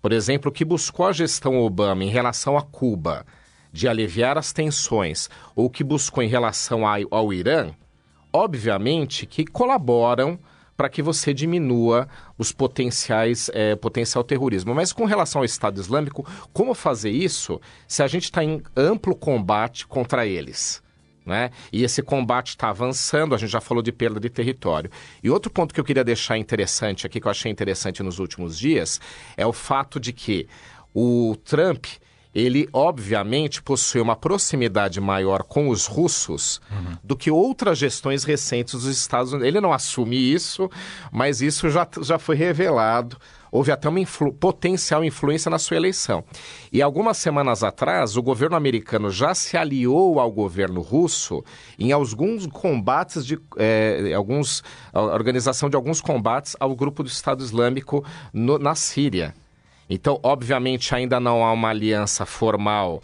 Por 0.00 0.12
exemplo, 0.12 0.50
o 0.50 0.52
que 0.52 0.64
buscou 0.64 1.06
a 1.06 1.12
gestão 1.12 1.58
Obama 1.58 2.02
em 2.02 2.08
relação 2.08 2.56
a 2.56 2.62
Cuba, 2.62 3.26
de 3.76 3.86
aliviar 3.86 4.38
as 4.38 4.52
tensões, 4.52 5.28
ou 5.54 5.68
que 5.68 5.84
buscou 5.84 6.24
em 6.24 6.28
relação 6.28 6.86
ao, 6.86 7.00
ao 7.10 7.32
Irã, 7.32 7.72
obviamente 8.32 9.26
que 9.26 9.44
colaboram 9.44 10.38
para 10.76 10.88
que 10.88 11.02
você 11.02 11.32
diminua 11.32 12.08
os 12.38 12.52
potenciais 12.52 13.50
é, 13.52 13.76
potencial 13.76 14.24
terrorismo. 14.24 14.74
Mas 14.74 14.92
com 14.92 15.04
relação 15.04 15.40
ao 15.40 15.44
Estado 15.44 15.80
Islâmico, 15.80 16.26
como 16.52 16.74
fazer 16.74 17.10
isso 17.10 17.60
se 17.86 18.02
a 18.02 18.06
gente 18.06 18.24
está 18.24 18.42
em 18.42 18.62
amplo 18.74 19.14
combate 19.14 19.86
contra 19.86 20.26
eles? 20.26 20.82
Né? 21.24 21.50
E 21.72 21.82
esse 21.82 22.02
combate 22.02 22.50
está 22.50 22.70
avançando, 22.70 23.34
a 23.34 23.38
gente 23.38 23.50
já 23.50 23.60
falou 23.60 23.82
de 23.82 23.90
perda 23.90 24.20
de 24.20 24.30
território. 24.30 24.90
E 25.22 25.28
outro 25.28 25.50
ponto 25.50 25.74
que 25.74 25.80
eu 25.80 25.84
queria 25.84 26.04
deixar 26.04 26.38
interessante 26.38 27.06
aqui, 27.06 27.20
que 27.20 27.26
eu 27.26 27.30
achei 27.30 27.50
interessante 27.50 28.02
nos 28.02 28.18
últimos 28.18 28.58
dias, 28.58 29.00
é 29.36 29.46
o 29.46 29.52
fato 29.52 29.98
de 29.98 30.12
que 30.12 30.46
o 30.94 31.36
Trump 31.44 31.86
ele 32.36 32.68
obviamente 32.70 33.62
possui 33.62 33.98
uma 33.98 34.14
proximidade 34.14 35.00
maior 35.00 35.42
com 35.42 35.70
os 35.70 35.86
russos 35.86 36.60
uhum. 36.70 36.96
do 37.02 37.16
que 37.16 37.30
outras 37.30 37.78
gestões 37.78 38.24
recentes 38.24 38.74
dos 38.74 38.84
Estados 38.84 39.32
Unidos. 39.32 39.48
Ele 39.48 39.58
não 39.58 39.72
assume 39.72 40.16
isso, 40.16 40.68
mas 41.10 41.40
isso 41.40 41.70
já, 41.70 41.88
já 42.02 42.18
foi 42.18 42.36
revelado 42.36 43.16
houve 43.50 43.72
até 43.72 43.88
uma 43.88 44.00
influ 44.00 44.34
potencial 44.34 45.02
influência 45.02 45.50
na 45.50 45.58
sua 45.58 45.78
eleição. 45.78 46.22
E 46.70 46.82
algumas 46.82 47.16
semanas 47.16 47.62
atrás, 47.62 48.14
o 48.14 48.22
governo 48.22 48.54
americano 48.54 49.08
já 49.08 49.34
se 49.34 49.56
aliou 49.56 50.20
ao 50.20 50.30
governo 50.30 50.82
russo 50.82 51.42
em 51.78 51.90
alguns 51.90 52.46
combates 52.46 53.24
de 53.24 53.38
é, 53.56 54.12
alguns 54.14 54.62
a 54.92 55.00
organização 55.00 55.70
de 55.70 55.76
alguns 55.76 56.02
combates 56.02 56.54
ao 56.60 56.76
grupo 56.76 57.02
do 57.02 57.08
Estado 57.08 57.42
Islâmico 57.42 58.04
no, 58.30 58.58
na 58.58 58.74
Síria. 58.74 59.32
Então, 59.88 60.18
obviamente, 60.22 60.94
ainda 60.94 61.20
não 61.20 61.44
há 61.44 61.52
uma 61.52 61.68
aliança 61.68 62.26
formal 62.26 63.02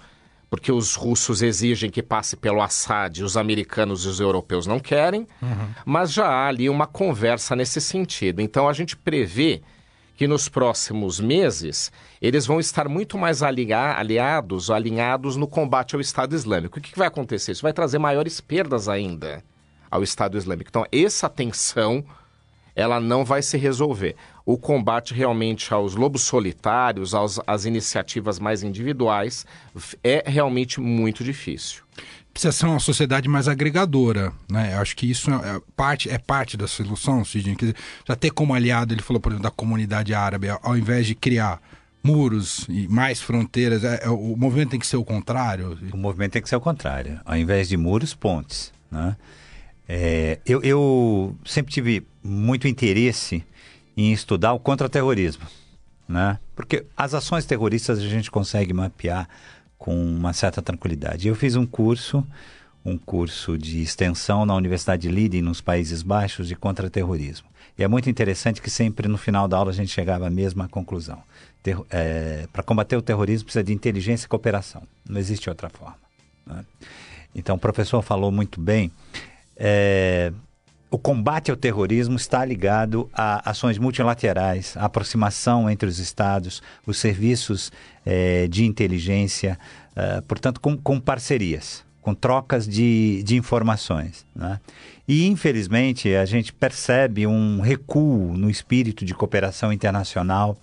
porque 0.52 0.70
os 0.70 0.96
russos 0.96 1.40
exigem 1.40 1.88
que 1.88 2.02
passe 2.02 2.36
pelo 2.36 2.60
Assad, 2.60 3.22
os 3.24 3.38
americanos 3.38 4.04
e 4.04 4.08
os 4.08 4.20
europeus 4.20 4.66
não 4.66 4.78
querem, 4.78 5.26
uhum. 5.40 5.68
mas 5.86 6.12
já 6.12 6.26
há 6.26 6.46
ali 6.48 6.68
uma 6.68 6.86
conversa 6.86 7.56
nesse 7.56 7.80
sentido. 7.80 8.42
Então 8.42 8.68
a 8.68 8.74
gente 8.74 8.94
prevê 8.94 9.62
que 10.14 10.26
nos 10.26 10.50
próximos 10.50 11.18
meses 11.18 11.90
eles 12.20 12.44
vão 12.44 12.60
estar 12.60 12.86
muito 12.86 13.16
mais 13.16 13.42
aliados, 13.42 14.70
alinhados 14.70 15.36
no 15.36 15.48
combate 15.48 15.94
ao 15.94 16.02
Estado 16.02 16.34
Islâmico. 16.34 16.78
O 16.78 16.82
que, 16.82 16.92
que 16.92 16.98
vai 16.98 17.08
acontecer? 17.08 17.52
Isso 17.52 17.62
vai 17.62 17.72
trazer 17.72 17.98
maiores 17.98 18.38
perdas 18.38 18.90
ainda 18.90 19.42
ao 19.90 20.02
Estado 20.02 20.36
Islâmico. 20.36 20.68
Então, 20.68 20.84
essa 20.92 21.30
tensão 21.30 22.04
ela 22.74 23.00
não 23.00 23.24
vai 23.24 23.42
se 23.42 23.56
resolver. 23.56 24.16
O 24.44 24.56
combate 24.58 25.14
realmente 25.14 25.72
aos 25.72 25.94
lobos 25.94 26.22
solitários, 26.22 27.14
aos, 27.14 27.40
às 27.46 27.64
iniciativas 27.64 28.38
mais 28.38 28.62
individuais, 28.62 29.46
é 30.02 30.22
realmente 30.26 30.80
muito 30.80 31.22
difícil 31.22 31.82
precisa 32.32 32.52
ser 32.52 32.66
uma 32.66 32.80
sociedade 32.80 33.28
mais 33.28 33.46
agregadora, 33.46 34.32
né? 34.50 34.74
Eu 34.74 34.78
acho 34.78 34.96
que 34.96 35.10
isso 35.10 35.30
é 35.30 35.60
parte, 35.76 36.08
é 36.08 36.16
parte 36.16 36.56
da 36.56 36.66
solução, 36.66 37.24
Sidney. 37.24 37.54
Quer 37.54 37.66
dizer, 37.66 37.76
já 38.08 38.16
ter 38.16 38.30
como 38.30 38.54
aliado, 38.54 38.94
ele 38.94 39.02
falou, 39.02 39.20
por 39.20 39.32
exemplo, 39.32 39.42
da 39.42 39.50
comunidade 39.50 40.14
árabe, 40.14 40.48
ao 40.48 40.76
invés 40.76 41.06
de 41.06 41.14
criar 41.14 41.60
muros 42.02 42.66
e 42.68 42.88
mais 42.88 43.20
fronteiras, 43.20 43.84
é, 43.84 44.00
é, 44.04 44.08
o 44.08 44.34
movimento 44.36 44.70
tem 44.70 44.80
que 44.80 44.86
ser 44.86 44.96
o 44.96 45.04
contrário? 45.04 45.78
O 45.92 45.96
movimento 45.96 46.32
tem 46.32 46.42
que 46.42 46.48
ser 46.48 46.56
o 46.56 46.60
contrário. 46.60 47.20
Ao 47.24 47.36
invés 47.36 47.68
de 47.68 47.76
muros, 47.76 48.14
pontes, 48.14 48.72
né? 48.90 49.16
É, 49.94 50.38
eu, 50.46 50.62
eu 50.62 51.36
sempre 51.44 51.70
tive 51.70 52.06
muito 52.24 52.66
interesse 52.66 53.44
em 53.94 54.10
estudar 54.10 54.54
o 54.54 54.58
contra-terrorismo, 54.58 55.44
né? 56.08 56.38
Porque 56.56 56.86
as 56.96 57.12
ações 57.12 57.44
terroristas 57.44 57.98
a 57.98 58.08
gente 58.08 58.30
consegue 58.30 58.72
mapear 58.72 59.28
com 59.76 59.94
uma 59.94 60.32
certa 60.32 60.62
tranquilidade. 60.62 61.28
Eu 61.28 61.34
fiz 61.34 61.56
um 61.56 61.66
curso, 61.66 62.26
um 62.82 62.96
curso 62.96 63.58
de 63.58 63.82
extensão 63.82 64.46
na 64.46 64.54
Universidade 64.54 65.02
de 65.02 65.10
Leiden, 65.10 65.42
nos 65.42 65.60
Países 65.60 66.02
Baixos, 66.02 66.48
de 66.48 66.56
contra-terrorismo. 66.56 67.48
E 67.76 67.84
é 67.84 67.88
muito 67.88 68.08
interessante 68.08 68.62
que 68.62 68.70
sempre 68.70 69.06
no 69.08 69.18
final 69.18 69.46
da 69.46 69.58
aula 69.58 69.72
a 69.72 69.74
gente 69.74 69.90
chegava 69.90 70.26
à 70.26 70.30
mesma 70.30 70.70
conclusão. 70.70 71.22
É, 71.90 72.48
Para 72.50 72.62
combater 72.62 72.96
o 72.96 73.02
terrorismo 73.02 73.44
precisa 73.44 73.62
de 73.62 73.74
inteligência 73.74 74.24
e 74.24 74.28
cooperação. 74.28 74.84
Não 75.06 75.20
existe 75.20 75.50
outra 75.50 75.68
forma. 75.68 75.98
Né? 76.46 76.64
Então 77.34 77.56
o 77.56 77.58
professor 77.58 78.00
falou 78.00 78.32
muito 78.32 78.58
bem. 78.58 78.90
É, 79.64 80.32
o 80.90 80.98
combate 80.98 81.50
ao 81.50 81.56
terrorismo 81.56 82.16
está 82.16 82.44
ligado 82.44 83.08
a 83.14 83.48
ações 83.48 83.78
multilaterais, 83.78 84.76
a 84.76 84.84
aproximação 84.84 85.70
entre 85.70 85.88
os 85.88 85.98
Estados, 85.98 86.62
os 86.84 86.98
serviços 86.98 87.72
eh, 88.04 88.46
de 88.48 88.66
inteligência, 88.66 89.58
uh, 89.92 90.20
portanto, 90.22 90.60
com, 90.60 90.76
com, 90.76 91.00
parcerias, 91.00 91.82
com 92.02 92.12
trocas 92.12 92.68
de, 92.68 93.22
de 93.22 93.36
informações. 93.36 94.26
Né? 94.36 94.60
E, 95.08 95.26
infelizmente, 95.28 96.14
a 96.14 96.26
gente 96.26 96.52
percebe 96.52 97.26
um 97.26 97.60
recuo 97.60 98.36
no 98.36 98.50
espírito 98.50 99.02
de 99.02 99.14
cooperação 99.14 99.72
internacional, 99.72 100.58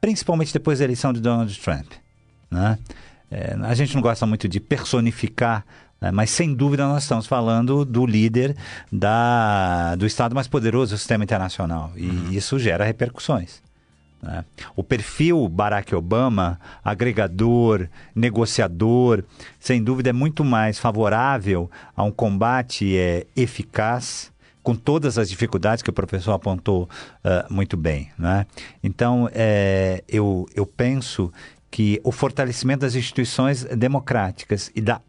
principalmente 0.00 0.52
depois 0.52 0.78
da 0.78 0.84
eleição 0.84 1.12
de 1.12 1.20
Donald 1.20 1.58
Trump. 1.58 1.90
Né? 2.48 2.78
É, 3.28 3.56
a 3.60 3.74
gente 3.74 3.92
não 3.94 4.02
gosta 4.02 4.24
muito 4.24 4.48
de 4.48 4.60
personificar? 4.60 5.64
Mas, 6.10 6.30
sem 6.30 6.54
dúvida, 6.54 6.86
nós 6.86 7.04
estamos 7.04 7.26
falando 7.26 7.84
do 7.84 8.04
líder 8.06 8.56
da, 8.90 9.94
do 9.94 10.06
Estado 10.06 10.34
mais 10.34 10.48
poderoso 10.48 10.94
do 10.94 10.98
sistema 10.98 11.22
internacional. 11.22 11.92
E 11.96 12.08
uhum. 12.08 12.32
isso 12.32 12.58
gera 12.58 12.84
repercussões. 12.84 13.62
Né? 14.22 14.44
O 14.76 14.84
perfil 14.84 15.48
Barack 15.48 15.94
Obama, 15.94 16.58
agregador, 16.84 17.88
negociador, 18.14 19.24
sem 19.58 19.82
dúvida 19.82 20.10
é 20.10 20.12
muito 20.12 20.44
mais 20.44 20.78
favorável 20.78 21.68
a 21.96 22.04
um 22.04 22.12
combate 22.12 22.96
é, 22.96 23.26
eficaz, 23.34 24.30
com 24.62 24.76
todas 24.76 25.18
as 25.18 25.28
dificuldades 25.28 25.82
que 25.82 25.90
o 25.90 25.92
professor 25.92 26.32
apontou 26.32 26.84
uh, 26.84 27.52
muito 27.52 27.76
bem. 27.76 28.12
Né? 28.16 28.46
Então, 28.80 29.28
é, 29.32 30.04
eu, 30.08 30.48
eu 30.54 30.64
penso 30.64 31.32
que 31.68 32.00
o 32.04 32.12
fortalecimento 32.12 32.82
das 32.82 32.94
instituições 32.94 33.64
democráticas 33.64 34.70
e 34.76 34.80
da 34.80 35.00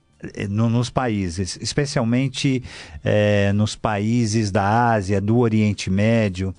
no, 0.49 0.69
nos 0.69 0.89
países, 0.89 1.57
especialmente 1.61 2.63
é, 3.03 3.51
nos 3.53 3.75
países 3.75 4.51
da 4.51 4.91
Ásia, 4.91 5.19
do 5.19 5.37
Oriente 5.37 5.89
Médio, 5.89 6.53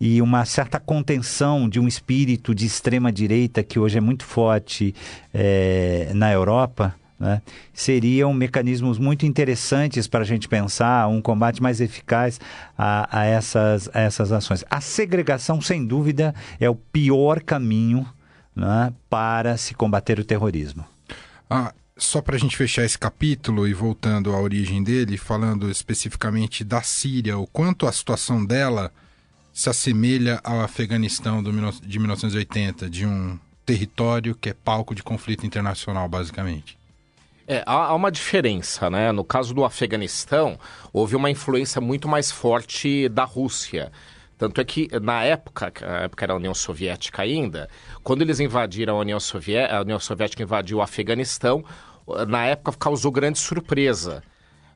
e 0.00 0.22
uma 0.22 0.44
certa 0.46 0.80
contenção 0.80 1.68
de 1.68 1.78
um 1.78 1.86
espírito 1.86 2.54
de 2.54 2.64
extrema 2.64 3.12
direita 3.12 3.62
que 3.62 3.78
hoje 3.78 3.98
é 3.98 4.00
muito 4.00 4.24
forte 4.24 4.94
é, 5.32 6.10
na 6.14 6.32
Europa. 6.32 6.94
Né? 7.18 7.42
seriam 7.74 8.32
mecanismos 8.32 8.98
muito 8.98 9.26
interessantes 9.26 10.06
para 10.06 10.20
a 10.20 10.24
gente 10.24 10.48
pensar 10.48 11.06
um 11.06 11.20
combate 11.20 11.62
mais 11.62 11.78
eficaz 11.78 12.40
a, 12.78 13.20
a, 13.20 13.26
essas, 13.26 13.90
a 13.92 14.00
essas 14.00 14.32
ações. 14.32 14.64
A 14.70 14.80
segregação, 14.80 15.60
sem 15.60 15.84
dúvida, 15.84 16.34
é 16.58 16.70
o 16.70 16.74
pior 16.74 17.42
caminho 17.42 18.06
né, 18.56 18.90
para 19.10 19.58
se 19.58 19.74
combater 19.74 20.18
o 20.18 20.24
terrorismo. 20.24 20.82
Ah, 21.50 21.74
só 22.00 22.22
para 22.22 22.34
a 22.34 22.38
gente 22.38 22.56
fechar 22.56 22.84
esse 22.84 22.98
capítulo 22.98 23.68
e 23.68 23.74
voltando 23.74 24.34
à 24.34 24.40
origem 24.40 24.82
dele, 24.82 25.18
falando 25.18 25.70
especificamente 25.70 26.64
da 26.64 26.82
Síria, 26.82 27.38
o 27.38 27.46
quanto 27.46 27.86
a 27.86 27.92
situação 27.92 28.44
dela 28.44 28.90
se 29.52 29.68
assemelha 29.68 30.40
ao 30.42 30.60
Afeganistão 30.60 31.42
de 31.42 31.98
1980, 31.98 32.88
de 32.88 33.06
um 33.06 33.38
território 33.66 34.34
que 34.34 34.48
é 34.48 34.54
palco 34.54 34.94
de 34.94 35.02
conflito 35.02 35.46
internacional, 35.46 36.08
basicamente. 36.08 36.78
É, 37.46 37.62
há, 37.66 37.94
uma 37.94 38.10
diferença, 38.10 38.88
né? 38.88 39.12
No 39.12 39.24
caso 39.24 39.52
do 39.52 39.64
Afeganistão, 39.64 40.58
houve 40.92 41.16
uma 41.16 41.30
influência 41.30 41.80
muito 41.80 42.08
mais 42.08 42.30
forte 42.30 43.08
da 43.08 43.24
Rússia. 43.24 43.92
Tanto 44.38 44.60
é 44.60 44.64
que, 44.64 44.88
na 45.02 45.22
época, 45.22 45.72
a 45.82 46.04
época 46.04 46.24
era 46.24 46.32
a 46.32 46.36
União 46.36 46.54
Soviética 46.54 47.22
ainda, 47.22 47.68
quando 48.02 48.22
eles 48.22 48.40
invadiram 48.40 48.96
a 48.96 49.00
União 49.00 49.20
Soviética, 49.20 49.76
a 49.76 49.82
União 49.82 50.00
Soviética 50.00 50.42
invadiu 50.42 50.78
o 50.78 50.82
Afeganistão, 50.82 51.62
na 52.26 52.46
época 52.46 52.72
causou 52.78 53.10
grande 53.10 53.38
surpresa. 53.38 54.22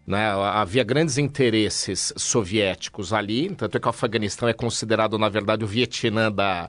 Né? 0.07 0.31
Havia 0.53 0.85
grandes 0.85 1.17
interesses 1.17 2.13
soviéticos 2.17 3.13
ali, 3.13 3.55
tanto 3.55 3.77
é 3.77 3.81
que 3.81 3.87
o 3.87 3.91
Afeganistão 3.91 4.49
é 4.49 4.53
considerado, 4.53 5.19
na 5.19 5.29
verdade, 5.29 5.65
o 5.65 5.67
Vietnã 5.67 6.31
da, 6.31 6.69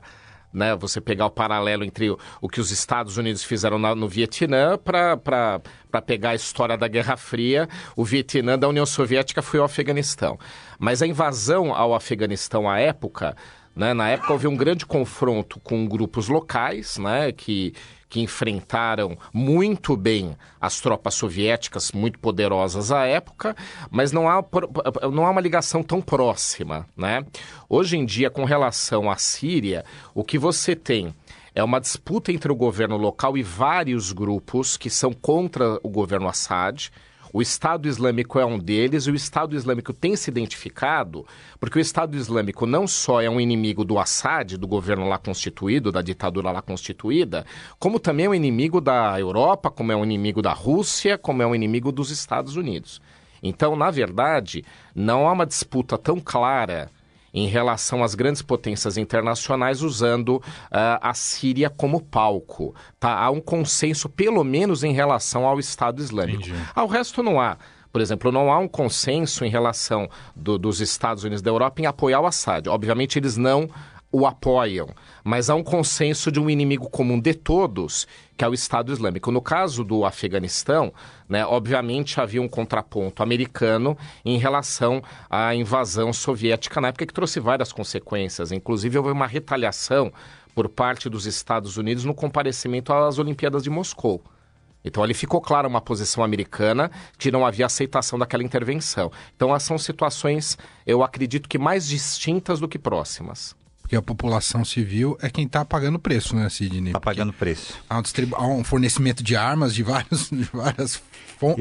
né, 0.56 0.74
você 0.74 1.02
pegar 1.02 1.26
o 1.26 1.30
paralelo 1.30 1.84
entre 1.84 2.10
o, 2.10 2.18
o 2.40 2.48
que 2.48 2.62
os 2.62 2.70
Estados 2.70 3.18
Unidos 3.18 3.44
fizeram 3.44 3.78
na, 3.78 3.94
no 3.94 4.08
Vietnã 4.08 4.78
para 4.78 5.60
pegar 6.06 6.30
a 6.30 6.34
história 6.34 6.78
da 6.78 6.88
Guerra 6.88 7.16
Fria, 7.18 7.68
o 7.94 8.02
Vietnã 8.02 8.58
da 8.58 8.66
União 8.66 8.86
Soviética 8.86 9.42
foi 9.42 9.60
o 9.60 9.64
Afeganistão. 9.64 10.38
Mas 10.78 11.02
a 11.02 11.06
invasão 11.06 11.74
ao 11.74 11.94
Afeganistão 11.94 12.66
à 12.68 12.78
época, 12.78 13.36
né, 13.74 13.92
na 13.92 14.08
época 14.08 14.32
houve 14.32 14.46
um 14.46 14.56
grande 14.56 14.86
confronto 14.86 15.60
com 15.60 15.86
grupos 15.86 16.28
locais, 16.28 16.96
né, 16.96 17.32
que 17.32 17.74
que 18.08 18.20
enfrentaram 18.20 19.16
muito 19.32 19.96
bem 19.96 20.36
as 20.60 20.80
tropas 20.80 21.14
soviéticas, 21.14 21.92
muito 21.92 22.18
poderosas 22.18 22.92
à 22.92 23.04
época, 23.04 23.56
mas 23.90 24.12
não 24.12 24.28
há, 24.28 24.44
não 25.12 25.26
há 25.26 25.30
uma 25.30 25.40
ligação 25.40 25.82
tão 25.82 26.00
próxima. 26.00 26.86
Né? 26.96 27.24
Hoje 27.68 27.96
em 27.96 28.04
dia, 28.04 28.30
com 28.30 28.44
relação 28.44 29.10
à 29.10 29.16
Síria, 29.16 29.84
o 30.14 30.22
que 30.22 30.38
você 30.38 30.76
tem 30.76 31.14
é 31.54 31.64
uma 31.64 31.80
disputa 31.80 32.30
entre 32.30 32.52
o 32.52 32.56
governo 32.56 32.98
local 32.98 33.36
e 33.36 33.42
vários 33.42 34.12
grupos 34.12 34.76
que 34.76 34.90
são 34.90 35.12
contra 35.12 35.80
o 35.82 35.88
governo 35.88 36.28
Assad. 36.28 36.90
O 37.36 37.42
Estado 37.42 37.86
Islâmico 37.86 38.38
é 38.38 38.46
um 38.46 38.58
deles 38.58 39.04
e 39.04 39.10
o 39.10 39.14
Estado 39.14 39.54
Islâmico 39.54 39.92
tem 39.92 40.16
se 40.16 40.30
identificado 40.30 41.26
porque 41.60 41.78
o 41.78 41.82
Estado 41.82 42.16
Islâmico 42.16 42.64
não 42.64 42.86
só 42.86 43.20
é 43.20 43.28
um 43.28 43.38
inimigo 43.38 43.84
do 43.84 43.98
Assad, 43.98 44.56
do 44.56 44.66
governo 44.66 45.06
lá 45.06 45.18
constituído, 45.18 45.92
da 45.92 46.00
ditadura 46.00 46.50
lá 46.50 46.62
constituída, 46.62 47.44
como 47.78 48.00
também 48.00 48.24
é 48.24 48.28
um 48.30 48.34
inimigo 48.34 48.80
da 48.80 49.20
Europa, 49.20 49.70
como 49.70 49.92
é 49.92 49.96
um 49.96 50.02
inimigo 50.02 50.40
da 50.40 50.54
Rússia, 50.54 51.18
como 51.18 51.42
é 51.42 51.46
um 51.46 51.54
inimigo 51.54 51.92
dos 51.92 52.10
Estados 52.10 52.56
Unidos. 52.56 53.02
Então, 53.42 53.76
na 53.76 53.90
verdade, 53.90 54.64
não 54.94 55.28
há 55.28 55.32
uma 55.32 55.44
disputa 55.44 55.98
tão 55.98 56.18
clara 56.18 56.90
em 57.36 57.46
relação 57.46 58.02
às 58.02 58.14
grandes 58.14 58.40
potências 58.40 58.96
internacionais 58.96 59.82
usando 59.82 60.36
uh, 60.36 60.42
a 61.02 61.12
Síria 61.12 61.68
como 61.68 62.00
palco. 62.00 62.74
Tá? 62.98 63.12
Há 63.12 63.30
um 63.30 63.42
consenso, 63.42 64.08
pelo 64.08 64.42
menos, 64.42 64.82
em 64.82 64.94
relação 64.94 65.46
ao 65.46 65.60
Estado 65.60 66.00
Islâmico. 66.00 66.40
Entendi. 66.40 66.58
Ao 66.74 66.86
resto 66.86 67.22
não 67.22 67.38
há. 67.38 67.58
Por 67.92 68.00
exemplo, 68.00 68.32
não 68.32 68.50
há 68.50 68.58
um 68.58 68.68
consenso 68.68 69.44
em 69.44 69.50
relação 69.50 70.08
do, 70.34 70.58
dos 70.58 70.80
Estados 70.80 71.24
Unidos 71.24 71.42
da 71.42 71.50
Europa 71.50 71.82
em 71.82 71.86
apoiar 71.86 72.20
o 72.20 72.26
Assad. 72.26 72.68
Obviamente, 72.68 73.18
eles 73.18 73.36
não 73.36 73.68
o 74.18 74.26
apoiam, 74.26 74.88
mas 75.22 75.50
há 75.50 75.54
um 75.54 75.62
consenso 75.62 76.32
de 76.32 76.40
um 76.40 76.48
inimigo 76.48 76.88
comum 76.88 77.20
de 77.20 77.34
todos, 77.34 78.06
que 78.34 78.42
é 78.42 78.48
o 78.48 78.54
Estado 78.54 78.90
Islâmico. 78.90 79.30
No 79.30 79.42
caso 79.42 79.84
do 79.84 80.06
Afeganistão, 80.06 80.90
né, 81.28 81.44
obviamente 81.44 82.18
havia 82.18 82.40
um 82.40 82.48
contraponto 82.48 83.22
americano 83.22 83.94
em 84.24 84.38
relação 84.38 85.02
à 85.28 85.54
invasão 85.54 86.14
soviética 86.14 86.80
na 86.80 86.88
época 86.88 87.04
que 87.04 87.12
trouxe 87.12 87.38
várias 87.38 87.74
consequências. 87.74 88.52
Inclusive, 88.52 88.96
houve 88.96 89.10
uma 89.10 89.26
retaliação 89.26 90.10
por 90.54 90.66
parte 90.66 91.10
dos 91.10 91.26
Estados 91.26 91.76
Unidos 91.76 92.06
no 92.06 92.14
comparecimento 92.14 92.94
às 92.94 93.18
Olimpíadas 93.18 93.62
de 93.62 93.68
Moscou. 93.68 94.22
Então 94.82 95.02
ali 95.02 95.12
ficou 95.12 95.42
clara 95.42 95.68
uma 95.68 95.80
posição 95.82 96.24
americana 96.24 96.90
que 97.18 97.30
não 97.30 97.44
havia 97.44 97.66
aceitação 97.66 98.18
daquela 98.18 98.42
intervenção. 98.42 99.12
Então 99.34 99.58
são 99.58 99.76
situações, 99.76 100.56
eu 100.86 101.02
acredito 101.02 101.50
que 101.50 101.58
mais 101.58 101.86
distintas 101.86 102.60
do 102.60 102.68
que 102.68 102.78
próximas. 102.78 103.54
Porque 103.86 103.94
a 103.94 104.02
população 104.02 104.64
civil 104.64 105.16
é 105.22 105.30
quem 105.30 105.46
está 105.46 105.64
pagando 105.64 105.96
preço, 105.96 106.34
né, 106.34 106.48
Sidney? 106.48 106.88
Está 106.88 106.98
pagando 106.98 107.32
preço. 107.32 107.78
Há 107.88 108.00
um, 108.00 108.02
há 108.32 108.46
um, 108.48 108.64
fornecimento 108.64 109.22
de 109.22 109.36
armas 109.36 109.72
de, 109.72 109.84
vários, 109.84 110.26
de 110.28 110.42
várias 110.52 111.00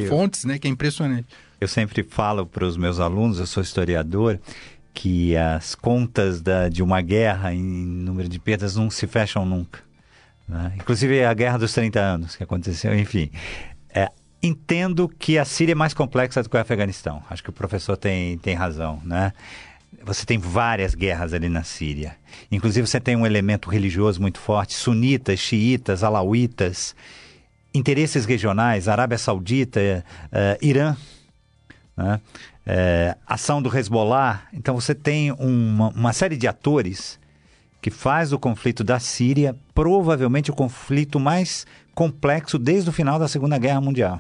fontes, 0.10 0.44
eu, 0.44 0.48
né, 0.48 0.58
que 0.58 0.68
é 0.68 0.72
impressionante. 0.72 1.28
Eu 1.62 1.68
sempre 1.68 2.02
falo 2.02 2.44
para 2.44 2.66
os 2.66 2.78
meus 2.78 3.00
alunos, 3.00 3.38
eu 3.38 3.46
sou 3.46 3.62
historiador, 3.62 4.40
que 4.92 5.38
as 5.38 5.76
contas 5.76 6.42
da, 6.42 6.68
de 6.68 6.82
uma 6.82 7.00
guerra 7.00 7.54
em 7.54 7.62
número 7.62 8.28
de 8.28 8.40
perdas 8.40 8.76
não 8.76 8.90
se 8.90 9.06
fecham 9.06 9.46
nunca. 9.46 9.82
Né? 10.50 10.74
Inclusive 10.78 11.24
a 11.24 11.34
Guerra 11.34 11.60
dos 11.60 11.74
30 11.74 12.00
Anos 12.00 12.36
que 12.36 12.44
aconteceu, 12.44 12.98
enfim. 12.98 13.30
É, 13.88 14.10
entendo 14.42 15.08
que 15.08 15.38
a 15.38 15.46
Síria 15.46 15.74
é 15.74 15.76
mais 15.76 15.94
complexa 15.94 16.42
do 16.42 16.50
que 16.50 16.58
o 16.58 16.60
Afeganistão. 16.60 17.22
Acho 17.30 17.44
que 17.44 17.52
o 17.52 17.54
professor 17.54 17.96
tem, 17.96 18.36
tem 18.40 18.56
razão, 18.56 19.00
né? 19.06 19.32
Você 20.04 20.26
tem 20.26 20.38
várias 20.38 20.96
guerras 20.96 21.34
ali 21.34 21.50
na 21.50 21.64
Síria. 21.64 22.16
Inclusive, 22.52 22.88
você 22.88 23.00
tem 23.00 23.16
um 23.16 23.26
elemento 23.26 23.70
religioso 23.70 24.22
muito 24.22 24.40
forte: 24.40 24.74
sunitas, 24.74 25.40
xiitas, 25.40 26.04
alauítas, 26.04 26.96
interesses 27.74 28.26
regionais, 28.26 28.88
Arábia 28.88 29.18
Saudita, 29.18 29.80
uh, 30.28 30.66
Irã, 30.66 30.96
né? 31.96 32.20
uh, 32.66 33.20
ação 33.28 33.62
do 33.62 33.76
Hezbollah. 33.76 34.44
Então, 34.54 34.76
você 34.76 34.96
tem 34.96 35.32
uma, 35.34 35.90
uma 35.90 36.14
série 36.14 36.38
de 36.38 36.48
atores 36.48 37.20
que 37.82 37.92
faz 37.92 38.34
o 38.34 38.40
conflito 38.40 38.84
da 38.84 39.00
Síria 39.00 39.56
provavelmente 39.74 40.50
o 40.50 40.56
conflito 40.56 41.20
mais 41.20 41.68
complexo 41.94 42.58
desde 42.58 42.90
o 42.90 42.94
final 42.94 43.20
da 43.20 43.28
Segunda 43.28 43.58
Guerra 43.60 43.80
Mundial. 43.80 44.20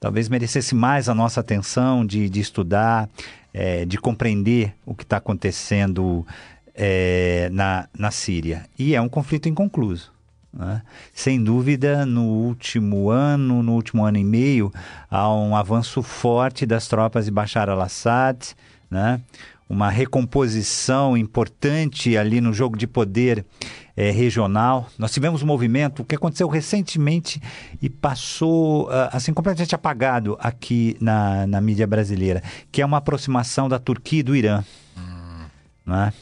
Talvez 0.00 0.30
merecesse 0.30 0.74
mais 0.74 1.10
a 1.10 1.14
nossa 1.14 1.40
atenção 1.40 2.06
de, 2.06 2.30
de 2.30 2.40
estudar, 2.40 3.06
é, 3.52 3.84
de 3.84 3.98
compreender 3.98 4.74
o 4.86 4.94
que 4.94 5.02
está 5.02 5.18
acontecendo 5.18 6.26
é, 6.74 7.50
na, 7.52 7.86
na 7.96 8.10
Síria. 8.10 8.64
E 8.78 8.94
é 8.94 9.00
um 9.00 9.10
conflito 9.10 9.46
inconcluso. 9.46 10.10
Né? 10.52 10.80
Sem 11.12 11.42
dúvida, 11.42 12.06
no 12.06 12.22
último 12.22 13.10
ano, 13.10 13.62
no 13.62 13.74
último 13.74 14.04
ano 14.04 14.16
e 14.16 14.24
meio, 14.24 14.72
há 15.10 15.32
um 15.32 15.54
avanço 15.54 16.02
forte 16.02 16.64
das 16.64 16.88
tropas 16.88 17.26
de 17.26 17.30
Bashar 17.30 17.68
al-Assad, 17.68 18.56
né? 18.90 19.20
uma 19.68 19.88
recomposição 19.88 21.16
importante 21.16 22.16
ali 22.16 22.40
no 22.40 22.52
jogo 22.52 22.76
de 22.76 22.86
poder 22.86 23.44
é, 24.00 24.10
regional. 24.10 24.88
Nós 24.98 25.12
tivemos 25.12 25.42
um 25.42 25.46
movimento 25.46 26.02
que 26.06 26.14
aconteceu 26.14 26.48
recentemente 26.48 27.38
e 27.82 27.90
passou 27.90 28.86
uh, 28.86 29.10
assim 29.12 29.30
completamente 29.34 29.74
apagado 29.74 30.38
aqui 30.40 30.96
na, 31.02 31.46
na 31.46 31.60
mídia 31.60 31.86
brasileira, 31.86 32.42
que 32.72 32.80
é 32.80 32.86
uma 32.86 32.96
aproximação 32.96 33.68
da 33.68 33.78
Turquia 33.78 34.20
e 34.20 34.22
do 34.22 34.34
Irã. 34.34 34.64
Hum. 34.96 35.44
Né? 35.84 36.14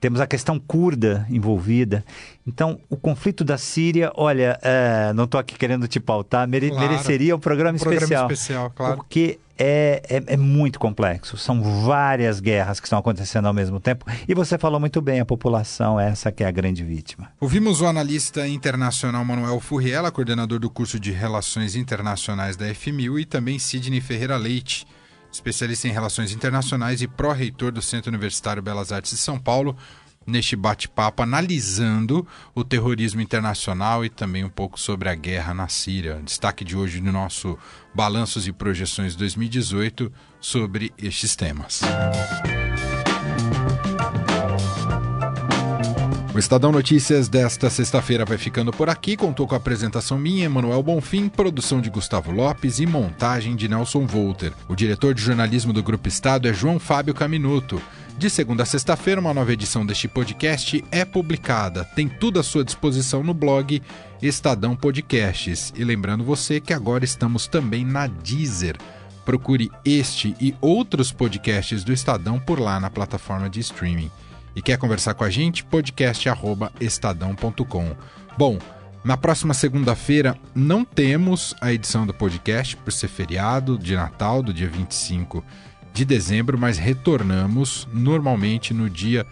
Temos 0.00 0.20
a 0.20 0.26
questão 0.26 0.58
curda 0.58 1.26
envolvida. 1.28 2.04
Então, 2.46 2.78
o 2.88 2.96
conflito 2.96 3.42
da 3.42 3.58
Síria, 3.58 4.12
olha, 4.14 4.58
é, 4.62 5.12
não 5.12 5.24
estou 5.24 5.40
aqui 5.40 5.56
querendo 5.56 5.88
te 5.88 5.98
pautar, 5.98 6.46
mere 6.48 6.70
claro. 6.70 6.88
mereceria 6.88 7.34
um 7.34 7.40
programa, 7.40 7.76
um 7.76 7.80
programa 7.80 8.02
especial. 8.02 8.30
especial 8.30 8.70
claro. 8.70 8.96
Porque 8.96 9.38
é, 9.58 10.02
é, 10.08 10.34
é, 10.34 10.36
muito 10.36 10.78
complexo. 10.78 11.36
São 11.36 11.62
várias 11.84 12.40
guerras 12.40 12.78
que 12.78 12.86
estão 12.86 12.98
acontecendo 12.98 13.46
ao 13.46 13.54
mesmo 13.54 13.80
tempo. 13.80 14.04
E 14.28 14.34
você 14.34 14.58
falou 14.58 14.78
muito 14.78 15.00
bem, 15.00 15.20
a 15.20 15.24
população, 15.24 15.98
essa 15.98 16.30
que 16.30 16.44
é 16.44 16.46
a 16.46 16.50
grande 16.50 16.84
vítima. 16.84 17.30
Ouvimos 17.40 17.80
o 17.80 17.86
analista 17.86 18.46
internacional 18.46 19.24
Manuel 19.24 19.58
Furriela, 19.60 20.10
coordenador 20.10 20.58
do 20.58 20.68
curso 20.68 21.00
de 21.00 21.10
Relações 21.10 21.74
Internacionais 21.74 22.56
da 22.56 22.72
FMU, 22.74 23.18
e 23.18 23.24
também 23.24 23.58
Sidney 23.58 24.00
Ferreira 24.00 24.36
Leite, 24.36 24.86
especialista 25.36 25.88
em 25.88 25.92
Relações 25.92 26.32
Internacionais 26.32 27.00
e 27.02 27.08
pró-reitor 27.08 27.72
do 27.72 27.80
Centro 27.80 28.10
Universitário 28.10 28.62
Belas 28.62 28.92
Artes 28.92 29.12
de 29.12 29.18
São 29.18 29.38
Paulo, 29.38 29.76
neste 30.26 30.56
bate-papo 30.56 31.22
analisando 31.22 32.26
o 32.54 32.64
terrorismo 32.64 33.20
internacional 33.20 34.04
e 34.04 34.10
também 34.10 34.44
um 34.44 34.50
pouco 34.50 34.78
sobre 34.78 35.08
a 35.08 35.14
guerra 35.14 35.54
na 35.54 35.68
Síria. 35.68 36.20
Destaque 36.24 36.64
de 36.64 36.76
hoje 36.76 37.00
no 37.00 37.12
nosso 37.12 37.56
Balanços 37.94 38.46
e 38.46 38.52
Projeções 38.52 39.14
2018 39.14 40.12
sobre 40.40 40.92
estes 40.98 41.36
temas. 41.36 41.82
O 46.36 46.38
Estadão 46.38 46.70
Notícias 46.70 47.30
desta 47.30 47.70
sexta-feira 47.70 48.22
vai 48.22 48.36
ficando 48.36 48.70
por 48.70 48.90
aqui. 48.90 49.16
Contou 49.16 49.46
com 49.46 49.54
a 49.54 49.56
apresentação 49.56 50.18
minha, 50.18 50.44
Emanuel 50.44 50.82
Bonfim, 50.82 51.30
produção 51.30 51.80
de 51.80 51.88
Gustavo 51.88 52.30
Lopes 52.30 52.78
e 52.78 52.84
montagem 52.84 53.56
de 53.56 53.66
Nelson 53.66 54.06
Volter. 54.06 54.52
O 54.68 54.76
diretor 54.76 55.14
de 55.14 55.22
jornalismo 55.22 55.72
do 55.72 55.82
Grupo 55.82 56.06
Estado 56.08 56.46
é 56.46 56.52
João 56.52 56.78
Fábio 56.78 57.14
Caminuto. 57.14 57.80
De 58.18 58.28
segunda 58.28 58.64
a 58.64 58.66
sexta-feira, 58.66 59.18
uma 59.18 59.32
nova 59.32 59.50
edição 59.50 59.86
deste 59.86 60.08
podcast 60.08 60.84
é 60.90 61.06
publicada. 61.06 61.86
Tem 61.96 62.06
tudo 62.06 62.38
à 62.38 62.42
sua 62.42 62.62
disposição 62.62 63.22
no 63.22 63.32
blog 63.32 63.82
Estadão 64.20 64.76
Podcasts. 64.76 65.72
E 65.74 65.82
lembrando 65.84 66.22
você 66.22 66.60
que 66.60 66.74
agora 66.74 67.02
estamos 67.02 67.46
também 67.46 67.82
na 67.82 68.08
Deezer. 68.08 68.76
Procure 69.24 69.70
este 69.86 70.36
e 70.38 70.54
outros 70.60 71.10
podcasts 71.10 71.82
do 71.82 71.94
Estadão 71.94 72.38
por 72.38 72.60
lá 72.60 72.78
na 72.78 72.90
plataforma 72.90 73.48
de 73.48 73.60
streaming 73.60 74.10
e 74.56 74.62
quer 74.62 74.78
conversar 74.78 75.14
com 75.14 75.22
a 75.22 75.30
gente, 75.30 75.62
podcast@estadão.com. 75.62 77.94
Bom, 78.38 78.58
na 79.04 79.16
próxima 79.16 79.54
segunda-feira 79.54 80.36
não 80.52 80.84
temos 80.84 81.54
a 81.60 81.72
edição 81.72 82.04
do 82.04 82.12
podcast 82.12 82.76
por 82.76 82.90
ser 82.90 83.06
feriado 83.06 83.78
de 83.78 83.94
Natal, 83.94 84.42
do 84.42 84.52
dia 84.52 84.68
25 84.68 85.44
de 85.92 86.04
dezembro, 86.04 86.58
mas 86.58 86.78
retornamos 86.78 87.86
normalmente 87.92 88.74
no 88.74 88.90
dia 88.90 89.24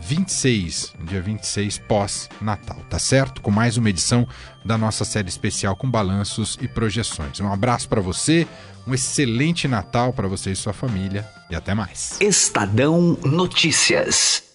26, 0.00 0.94
dia 1.04 1.20
26 1.20 1.78
pós-Natal, 1.78 2.78
tá 2.88 2.98
certo? 2.98 3.42
Com 3.42 3.50
mais 3.50 3.76
uma 3.76 3.90
edição 3.90 4.26
da 4.64 4.78
nossa 4.78 5.04
série 5.04 5.28
especial 5.28 5.76
com 5.76 5.90
balanços 5.90 6.56
e 6.60 6.68
projeções. 6.68 7.40
Um 7.40 7.52
abraço 7.52 7.88
para 7.88 8.00
você, 8.00 8.46
um 8.86 8.94
excelente 8.94 9.68
Natal 9.68 10.12
para 10.12 10.26
você 10.26 10.52
e 10.52 10.56
sua 10.56 10.72
família 10.72 11.28
e 11.50 11.54
até 11.54 11.74
mais. 11.74 12.18
Estadão 12.20 13.18
Notícias. 13.24 14.47